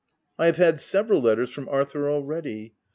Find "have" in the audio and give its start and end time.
0.47-0.55